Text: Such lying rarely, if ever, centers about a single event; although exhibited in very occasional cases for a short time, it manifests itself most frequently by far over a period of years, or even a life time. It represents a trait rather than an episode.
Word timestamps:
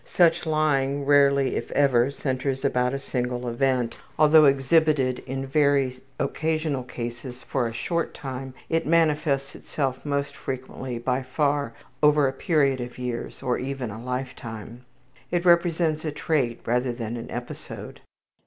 Such 0.07 0.47
lying 0.47 1.05
rarely, 1.05 1.55
if 1.55 1.69
ever, 1.73 2.09
centers 2.09 2.65
about 2.65 2.95
a 2.95 2.97
single 2.97 3.47
event; 3.47 3.97
although 4.17 4.45
exhibited 4.45 5.19
in 5.27 5.45
very 5.45 5.99
occasional 6.17 6.81
cases 6.81 7.43
for 7.43 7.67
a 7.67 7.71
short 7.71 8.15
time, 8.15 8.55
it 8.67 8.87
manifests 8.87 9.53
itself 9.55 10.03
most 10.03 10.35
frequently 10.35 10.97
by 10.97 11.21
far 11.21 11.73
over 12.01 12.27
a 12.27 12.33
period 12.33 12.81
of 12.81 12.97
years, 12.97 13.43
or 13.43 13.59
even 13.59 13.91
a 13.91 14.01
life 14.03 14.35
time. 14.35 14.85
It 15.29 15.45
represents 15.45 16.03
a 16.03 16.11
trait 16.11 16.61
rather 16.65 16.93
than 16.93 17.15
an 17.15 17.29
episode. 17.29 18.01